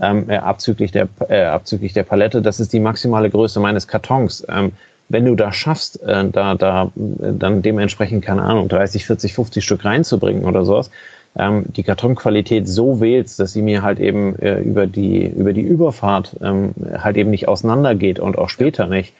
[0.00, 4.44] Ähm, äh, abzüglich, der, äh, abzüglich der Palette, das ist die maximale Größe meines Kartons.
[4.48, 4.72] Ähm,
[5.12, 9.84] wenn du da schaffst, äh, da, da dann dementsprechend, keine Ahnung, 30, 40, 50 Stück
[9.84, 10.90] reinzubringen oder sowas,
[11.36, 15.62] ähm, die Kartonqualität so wählst, dass sie mir halt eben äh, über, die, über die
[15.62, 19.12] Überfahrt ähm, halt eben nicht auseinandergeht und auch später nicht,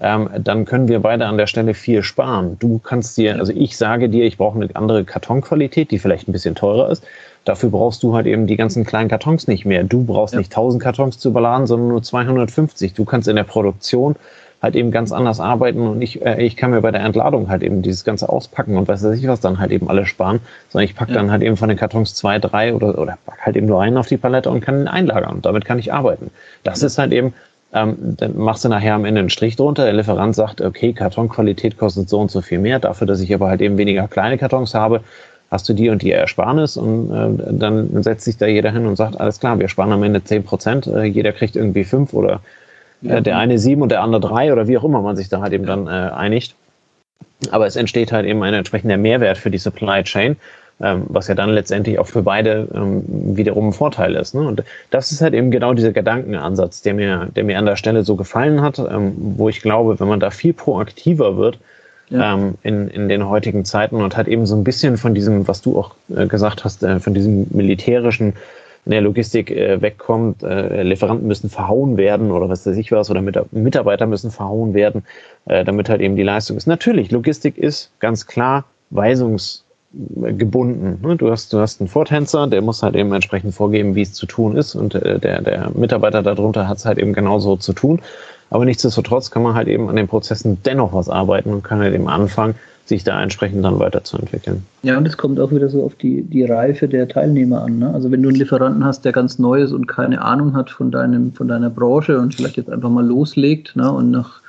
[0.00, 2.56] ähm, dann können wir beide an der Stelle viel sparen.
[2.58, 6.32] Du kannst dir, also ich sage dir, ich brauche eine andere Kartonqualität, die vielleicht ein
[6.32, 7.04] bisschen teurer ist.
[7.44, 9.82] Dafür brauchst du halt eben die ganzen kleinen Kartons nicht mehr.
[9.82, 10.38] Du brauchst ja.
[10.38, 12.94] nicht 1000 Kartons zu überladen, sondern nur 250.
[12.94, 14.14] Du kannst in der Produktion
[14.60, 17.62] halt eben ganz anders arbeiten und ich, äh, ich kann mir bei der Entladung halt
[17.62, 20.96] eben dieses ganze Auspacken und weiß ich was dann halt eben alles sparen, sondern ich
[20.96, 21.18] packe ja.
[21.18, 23.96] dann halt eben von den Kartons zwei, drei oder, oder pack halt eben nur einen
[23.96, 26.30] auf die Palette und kann ihn einlagern und damit kann ich arbeiten.
[26.64, 26.88] Das ja.
[26.88, 27.34] ist halt eben,
[27.72, 31.78] ähm, dann machst du nachher am Ende einen Strich drunter, der Lieferant sagt, okay, Kartonqualität
[31.78, 34.74] kostet so und so viel mehr, dafür, dass ich aber halt eben weniger kleine Kartons
[34.74, 35.02] habe,
[35.52, 38.96] hast du die und die Ersparnis und äh, dann setzt sich da jeder hin und
[38.96, 42.40] sagt, alles klar, wir sparen am Ende zehn Prozent, äh, jeder kriegt irgendwie fünf oder
[43.02, 43.20] ja.
[43.20, 45.52] der eine sieben und der andere drei oder wie auch immer man sich da halt
[45.52, 46.54] eben dann äh, einigt.
[47.50, 50.36] Aber es entsteht halt eben ein entsprechender Mehrwert für die Supply Chain.
[50.80, 53.04] ähm, was ja dann letztendlich auch für beide ähm,
[53.36, 54.34] wiederum ein Vorteil ist.
[54.34, 54.46] Ne?
[54.46, 58.04] Und das ist halt eben genau dieser Gedankenansatz, der mir, der mir an der Stelle
[58.04, 61.58] so gefallen hat, ähm, wo ich glaube, wenn man da viel proaktiver wird,
[62.10, 62.34] ja.
[62.34, 65.62] ähm, in, in den heutigen Zeiten und hat eben so ein bisschen von diesem, was
[65.62, 68.34] du auch äh, gesagt hast, äh, von diesem militärischen
[68.84, 73.10] in der Logistik äh, wegkommt, äh, Lieferanten müssen verhauen werden oder was weiß ich was,
[73.10, 75.04] oder Mitarbeiter müssen verhauen werden,
[75.46, 76.66] äh, damit halt eben die Leistung ist.
[76.66, 81.00] Natürlich, Logistik ist ganz klar weisungs gebunden.
[81.06, 81.16] Ne?
[81.16, 84.26] Du hast, du hast einen Vortänzer, der muss halt eben entsprechend vorgeben, wie es zu
[84.26, 88.00] tun ist und äh, der, der Mitarbeiter darunter hat es halt eben genauso zu tun.
[88.50, 91.94] Aber nichtsdestotrotz kann man halt eben an den Prozessen dennoch was arbeiten und kann halt
[91.94, 92.54] eben anfangen,
[92.88, 94.64] sich da entsprechend dann weiterzuentwickeln.
[94.82, 97.78] Ja, und es kommt auch wieder so auf die, die Reife der Teilnehmer an.
[97.78, 97.92] Ne?
[97.92, 100.90] Also wenn du einen Lieferanten hast, der ganz neu ist und keine Ahnung hat von,
[100.90, 103.92] deinem, von deiner Branche und vielleicht jetzt einfach mal loslegt ne?
[103.92, 104.40] und nach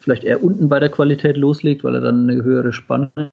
[0.00, 3.30] vielleicht eher unten bei der Qualität loslegt, weil er dann eine höhere Spanne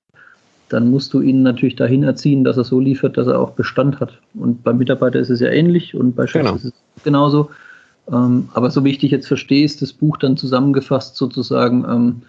[0.71, 4.00] dann musst du ihn natürlich dahin erziehen, dass er so liefert, dass er auch Bestand
[4.00, 4.13] hat.
[4.34, 6.56] Und beim Mitarbeiter ist es ja ähnlich und bei Chefs genau.
[6.56, 7.50] ist es genauso.
[8.10, 12.21] Ähm, aber so wie ich dich jetzt verstehe, ist das Buch dann zusammengefasst sozusagen ähm,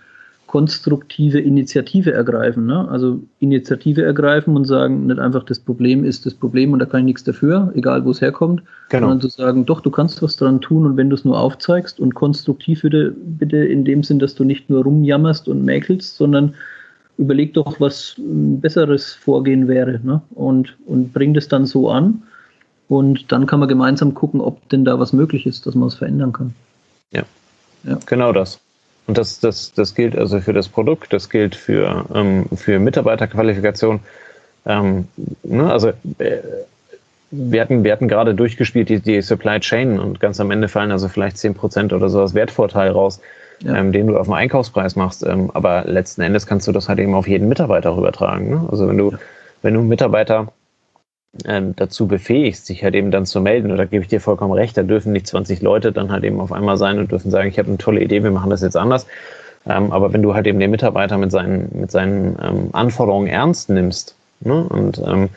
[0.52, 2.66] konstruktive Initiative ergreifen.
[2.66, 2.86] Ne?
[2.90, 7.00] Also Initiative ergreifen und sagen, nicht einfach das Problem ist das Problem und da kann
[7.00, 9.08] ich nichts dafür, egal wo es herkommt, genau.
[9.08, 11.98] sondern zu sagen, doch, du kannst was dran tun und wenn du es nur aufzeigst
[11.98, 16.52] und konstruktiv bitte, bitte in dem Sinn, dass du nicht nur rumjammerst und mäkelst, sondern
[17.16, 20.20] überleg doch, was ein besseres Vorgehen wäre ne?
[20.34, 22.24] und, und bring das dann so an.
[22.88, 25.94] Und dann kann man gemeinsam gucken, ob denn da was möglich ist, dass man es
[25.94, 26.54] verändern kann.
[27.10, 27.22] Ja,
[27.84, 27.98] ja.
[28.04, 28.60] genau das.
[29.06, 34.00] Und das, das, das gilt also für das Produkt, das gilt für, ähm, für Mitarbeiterqualifikation.
[34.64, 35.08] Ähm,
[35.42, 35.88] ne, also
[36.18, 36.38] äh,
[37.32, 40.92] wir hatten, wir hatten gerade durchgespielt die, die Supply Chain und ganz am Ende fallen
[40.92, 43.20] also vielleicht 10% oder so als Wertvorteil raus,
[43.60, 43.74] ja.
[43.76, 45.26] ähm, den du auf dem Einkaufspreis machst.
[45.26, 48.50] Ähm, aber letzten Endes kannst du das halt eben auf jeden Mitarbeiter übertragen.
[48.50, 48.68] Ne?
[48.70, 49.18] Also wenn du, ja.
[49.62, 50.52] wenn du Mitarbeiter
[51.46, 53.74] ähm, dazu befähigst, sich halt eben dann zu melden.
[53.76, 56.52] Da gebe ich dir vollkommen recht, da dürfen nicht 20 Leute dann halt eben auf
[56.52, 59.06] einmal sein und dürfen sagen, ich habe eine tolle Idee, wir machen das jetzt anders.
[59.66, 63.70] Ähm, aber wenn du halt eben den Mitarbeiter mit seinen, mit seinen ähm, Anforderungen ernst
[63.70, 65.28] nimmst ne, und ähm,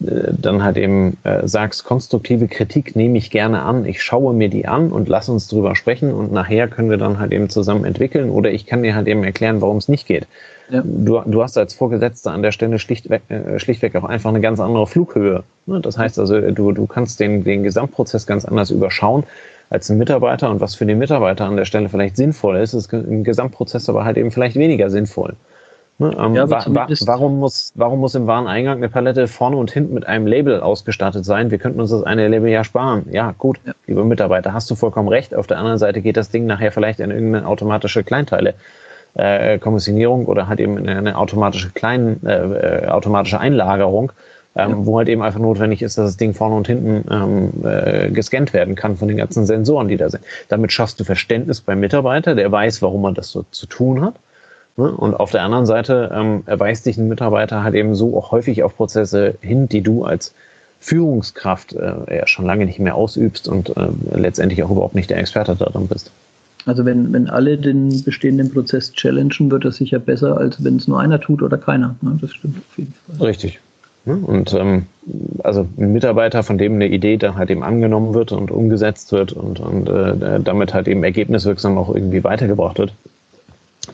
[0.00, 4.48] äh, dann halt eben äh, sagst, konstruktive Kritik nehme ich gerne an, ich schaue mir
[4.48, 7.84] die an und lass uns drüber sprechen und nachher können wir dann halt eben zusammen
[7.84, 10.26] entwickeln oder ich kann dir halt eben erklären, warum es nicht geht.
[10.70, 10.82] Ja.
[10.84, 14.60] Du, du hast als Vorgesetzter an der Stelle schlichtweg, äh, schlichtweg auch einfach eine ganz
[14.60, 15.44] andere Flughöhe.
[15.66, 15.80] Ne?
[15.80, 19.24] Das heißt also, du, du kannst den, den Gesamtprozess ganz anders überschauen
[19.70, 22.92] als ein Mitarbeiter und was für den Mitarbeiter an der Stelle vielleicht sinnvoll ist, ist
[22.92, 25.34] im Gesamtprozess aber halt eben vielleicht weniger sinnvoll.
[25.98, 29.70] Ne, ähm, ja, wa wa warum, muss, warum muss im Wareneingang eine Palette vorne und
[29.70, 31.52] hinten mit einem Label ausgestattet sein?
[31.52, 33.06] Wir könnten uns das eine Label ja sparen.
[33.12, 33.74] Ja, gut, ja.
[33.86, 35.36] liebe Mitarbeiter, hast du vollkommen recht.
[35.36, 38.54] Auf der anderen Seite geht das Ding nachher vielleicht in irgendeine automatische Kleinteile.
[39.14, 44.10] Äh, Kommissionierung oder halt eben eine automatische klein, äh, äh, automatische Einlagerung,
[44.56, 44.86] ähm, ja.
[44.86, 48.52] wo halt eben einfach notwendig ist, dass das Ding vorne und hinten ähm, äh, gescannt
[48.52, 50.24] werden kann von den ganzen Sensoren, die da sind.
[50.48, 54.14] Damit schaffst du Verständnis beim Mitarbeiter, der weiß, warum man das so zu tun hat.
[54.76, 54.90] Ne?
[54.90, 58.64] Und auf der anderen Seite ähm, erweist dich ein Mitarbeiter halt eben so auch häufig
[58.64, 60.34] auf Prozesse hin, die du als
[60.80, 65.18] Führungskraft äh, ja schon lange nicht mehr ausübst und äh, letztendlich auch überhaupt nicht der
[65.18, 66.10] Experte darin bist.
[66.66, 70.88] Also wenn, wenn alle den bestehenden Prozess challengen, wird das sicher besser, als wenn es
[70.88, 71.94] nur einer tut oder keiner.
[72.00, 72.18] Ne?
[72.20, 73.26] Das stimmt auf jeden Fall.
[73.26, 73.60] Richtig.
[74.06, 74.84] Und ähm,
[75.42, 79.32] also ein Mitarbeiter, von dem eine Idee dann halt eben angenommen wird und umgesetzt wird
[79.32, 82.92] und, und äh, damit halt eben ergebniswirksam auch irgendwie weitergebracht wird,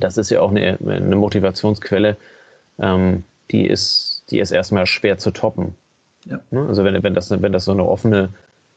[0.00, 2.16] das ist ja auch eine, eine Motivationsquelle,
[2.80, 5.74] ähm, die, ist, die ist erstmal schwer zu toppen.
[6.26, 6.40] Ja.
[6.50, 6.66] Ne?
[6.66, 8.30] Also wenn, wenn, das, wenn das so eine offene,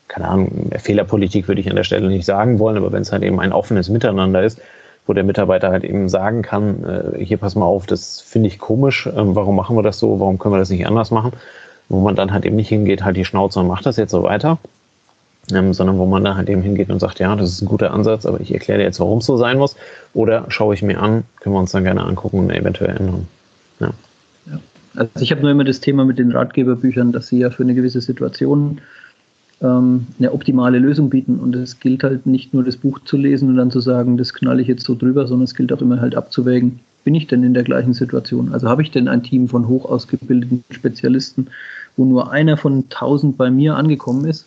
[0.07, 3.23] keine Ahnung, Fehlerpolitik würde ich an der Stelle nicht sagen wollen, aber wenn es halt
[3.23, 4.59] eben ein offenes Miteinander ist,
[5.05, 8.59] wo der Mitarbeiter halt eben sagen kann, äh, hier pass mal auf, das finde ich
[8.59, 11.31] komisch, ähm, warum machen wir das so, warum können wir das nicht anders machen,
[11.89, 14.23] wo man dann halt eben nicht hingeht, halt die Schnauze und macht das jetzt so
[14.23, 14.59] weiter,
[15.51, 17.91] ähm, sondern wo man da halt eben hingeht und sagt, ja, das ist ein guter
[17.91, 19.75] Ansatz, aber ich erkläre dir jetzt, warum es so sein muss.
[20.13, 23.27] Oder schaue ich mir an, können wir uns dann gerne angucken und eventuell ändern.
[23.79, 23.89] Ja.
[24.45, 24.59] ja.
[24.95, 27.73] Also ich habe nur immer das Thema mit den Ratgeberbüchern, dass sie ja für eine
[27.73, 28.79] gewisse Situation
[29.63, 31.39] ähm, eine optimale Lösung bieten.
[31.39, 34.33] Und es gilt halt nicht nur das Buch zu lesen und dann zu sagen, das
[34.33, 37.43] knalle ich jetzt so drüber, sondern es gilt auch immer halt abzuwägen, bin ich denn
[37.43, 38.53] in der gleichen Situation?
[38.53, 41.47] Also habe ich denn ein Team von hoch ausgebildeten Spezialisten,
[41.97, 44.45] wo nur einer von tausend bei mir angekommen ist?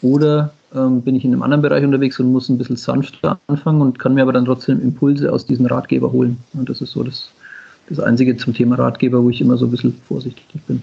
[0.00, 3.80] Oder ähm, bin ich in einem anderen Bereich unterwegs und muss ein bisschen sanfter anfangen
[3.80, 6.38] und kann mir aber dann trotzdem Impulse aus diesem Ratgeber holen.
[6.52, 7.30] Und das ist so das,
[7.88, 10.82] das Einzige zum Thema Ratgeber, wo ich immer so ein bisschen vorsichtig bin.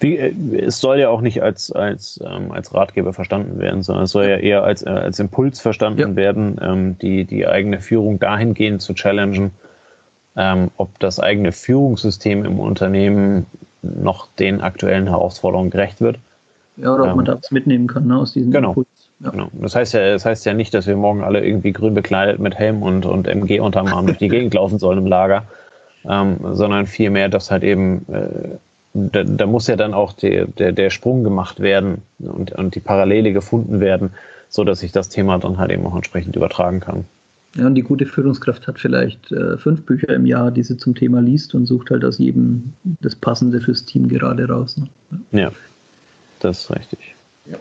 [0.00, 4.04] Wie, äh, es soll ja auch nicht als, als, ähm, als Ratgeber verstanden werden, sondern
[4.04, 6.16] es soll ja eher als, äh, als Impuls verstanden ja.
[6.16, 9.50] werden, ähm, die, die eigene Führung dahingehend zu challengen,
[10.36, 13.46] ähm, ob das eigene Führungssystem im Unternehmen
[13.82, 16.18] noch den aktuellen Herausforderungen gerecht wird.
[16.76, 18.74] Ja, oder ob ähm, man da was mitnehmen kann ne, aus diesen genau.
[19.20, 19.30] Ja.
[19.30, 19.48] Genau.
[19.52, 22.54] Das heißt ja, das heißt ja nicht, dass wir morgen alle irgendwie grün bekleidet mit
[22.54, 25.44] Helm und, und MG unterm Arm durch die Gegend laufen sollen im Lager,
[26.08, 28.56] ähm, sondern vielmehr, dass halt eben, äh,
[28.94, 32.80] da, da, muss ja dann auch die, der, der Sprung gemacht werden und, und die
[32.80, 34.10] Parallele gefunden werden,
[34.48, 37.04] so dass ich das Thema dann halt eben auch entsprechend übertragen kann.
[37.56, 40.94] Ja, und die gute Führungskraft hat vielleicht äh, fünf Bücher im Jahr, die sie zum
[40.94, 44.76] Thema liest und sucht halt aus jedem das Passende fürs Team gerade raus.
[44.76, 44.88] Ne?
[45.32, 45.38] Ja.
[45.40, 45.52] ja,
[46.38, 47.14] das ist richtig.
[47.46, 47.58] Ja.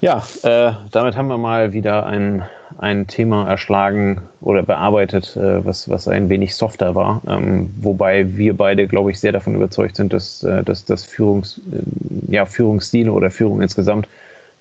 [0.00, 2.42] Ja, äh, damit haben wir mal wieder ein,
[2.78, 7.22] ein Thema erschlagen oder bearbeitet, äh, was, was ein wenig softer war.
[7.26, 11.60] Ähm, wobei wir beide, glaube ich, sehr davon überzeugt sind, dass, äh, dass das Führungs,
[11.72, 14.06] äh, ja, Führungsstile oder Führung insgesamt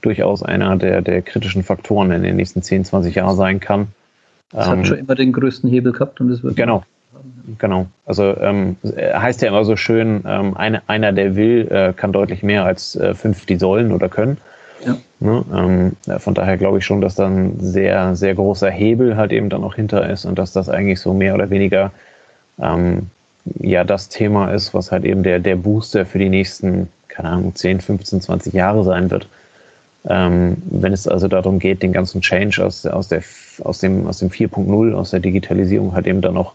[0.01, 3.87] durchaus einer der, der kritischen Faktoren in den nächsten 10, 20 Jahren sein kann.
[4.53, 6.55] Es ähm, hat schon immer den größten Hebel gehabt und es wird.
[6.55, 6.83] Genau.
[7.59, 7.87] Genau.
[8.05, 12.43] Also ähm, heißt ja immer so schön, ähm, eine, einer, der will, äh, kann deutlich
[12.43, 14.37] mehr als äh, fünf, die sollen oder können.
[14.83, 14.97] Ja.
[15.19, 15.45] Ne?
[15.53, 19.49] Ähm, von daher glaube ich schon, dass da ein sehr, sehr großer Hebel halt eben
[19.49, 21.91] dann auch hinter ist und dass das eigentlich so mehr oder weniger
[22.59, 23.09] ähm,
[23.59, 27.55] ja das Thema ist, was halt eben der, der Booster für die nächsten, keine Ahnung,
[27.55, 29.27] 10, 15, 20 Jahre sein wird.
[30.07, 33.23] Ähm, wenn es also darum geht, den ganzen Change aus, aus, der,
[33.63, 36.53] aus dem, aus dem 4.0, aus der Digitalisierung halt eben dann noch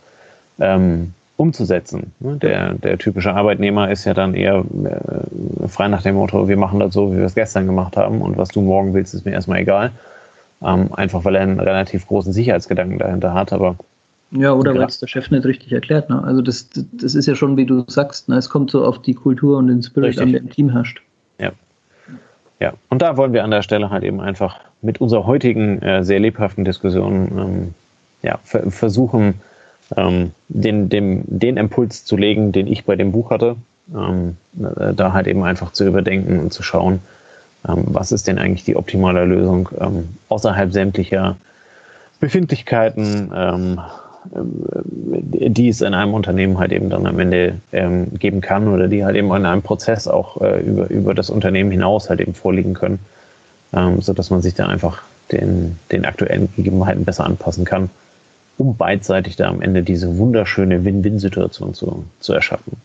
[0.60, 2.12] ähm, umzusetzen.
[2.20, 2.36] Ne?
[2.36, 6.80] Der, der typische Arbeitnehmer ist ja dann eher äh, frei nach dem Motto, wir machen
[6.80, 9.32] das so, wie wir es gestern gemacht haben und was du morgen willst, ist mir
[9.32, 9.90] erstmal egal.
[10.62, 13.76] Ähm, einfach weil er einen relativ großen Sicherheitsgedanken dahinter hat, aber
[14.32, 16.08] ja, oder weil es der Chef nicht richtig erklärt.
[16.08, 16.22] Ne?
[16.22, 18.36] Also das, das ist ja schon, wie du sagst, ne?
[18.36, 20.22] es kommt so auf die Kultur und den Spirit richtig.
[20.22, 21.00] an, der im Team herrscht.
[21.38, 21.50] Ja.
[22.60, 26.04] Ja, und da wollen wir an der Stelle halt eben einfach mit unserer heutigen äh,
[26.04, 27.74] sehr lebhaften Diskussion ähm,
[28.22, 29.34] ja, versuchen,
[29.96, 33.56] ähm, den, dem, den Impuls zu legen, den ich bei dem Buch hatte,
[33.94, 37.00] ähm, äh, da halt eben einfach zu überdenken und zu schauen,
[37.68, 41.36] ähm, was ist denn eigentlich die optimale Lösung ähm, außerhalb sämtlicher
[42.20, 43.80] Befindlichkeiten, ähm,
[44.34, 48.88] äh, die es in einem Unternehmen halt eben dann am Ende ähm, geben kann oder
[48.88, 52.34] die halt eben in einem Prozess auch äh, über, über das Unternehmen hinaus halt eben
[52.34, 53.00] vorliegen können,
[53.72, 57.90] ähm, sodass man sich da einfach den, den aktuellen Gegebenheiten besser anpassen kann
[58.60, 62.76] um beidseitig da am Ende diese wunderschöne Win-Win-Situation zu, zu erschaffen.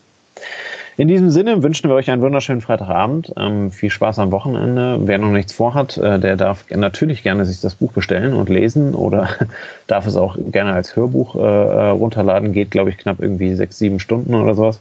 [0.98, 3.30] In diesem Sinne wünschen wir euch einen wunderschönen Freitagabend.
[3.36, 4.98] Ähm, viel Spaß am Wochenende.
[5.02, 8.94] Wer noch nichts vorhat, äh, der darf natürlich gerne sich das Buch bestellen und lesen
[8.94, 9.28] oder
[9.86, 12.52] darf es auch gerne als Hörbuch äh, äh, runterladen.
[12.52, 14.80] Geht, glaube ich, knapp irgendwie sechs, sieben Stunden oder sowas.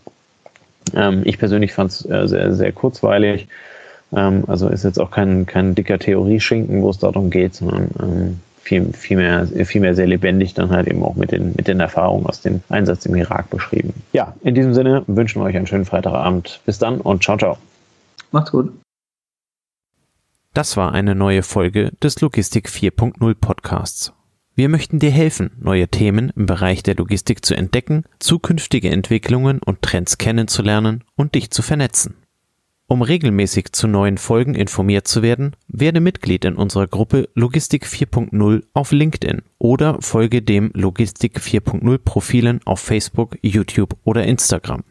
[0.96, 3.50] Ähm, ich persönlich fand es äh, sehr, sehr kurzweilig.
[4.16, 8.40] Ähm, also ist jetzt auch kein, kein dicker Theorieschinken, wo es darum geht, sondern ähm,
[8.66, 11.80] viel, viel, mehr, viel mehr sehr lebendig dann halt eben auch mit den, mit den
[11.80, 13.94] Erfahrungen aus dem Einsatz im Irak beschrieben.
[14.12, 16.60] Ja, in diesem Sinne wünschen wir euch einen schönen Freitagabend.
[16.66, 17.58] Bis dann und ciao, ciao.
[18.32, 18.74] Macht's gut.
[20.54, 24.14] Das war eine neue Folge des Logistik 4.0 Podcasts.
[24.56, 29.82] Wir möchten dir helfen, neue Themen im Bereich der Logistik zu entdecken, zukünftige Entwicklungen und
[29.82, 32.16] Trends kennenzulernen und dich zu vernetzen.
[32.88, 38.64] Um regelmäßig zu neuen Folgen informiert zu werden, werde Mitglied in unserer Gruppe Logistik 4.0
[38.74, 44.84] auf LinkedIn oder folge dem Logistik 4.0 Profilen auf Facebook, YouTube oder Instagram.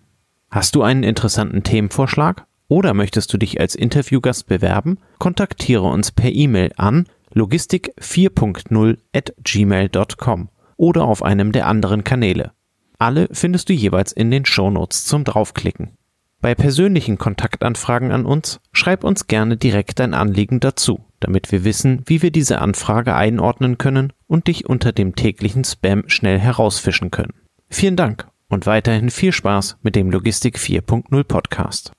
[0.50, 4.98] Hast du einen interessanten Themenvorschlag oder möchtest du dich als Interviewgast bewerben?
[5.18, 12.52] Kontaktiere uns per E-Mail an logistik 4.0 at gmail.com oder auf einem der anderen Kanäle.
[12.98, 15.96] Alle findest du jeweils in den Shownotes zum Draufklicken.
[16.44, 22.02] Bei persönlichen Kontaktanfragen an uns schreib uns gerne direkt dein Anliegen dazu, damit wir wissen,
[22.04, 27.32] wie wir diese Anfrage einordnen können und dich unter dem täglichen Spam schnell herausfischen können.
[27.70, 31.92] Vielen Dank und weiterhin viel Spaß mit dem Logistik 4.0 Podcast.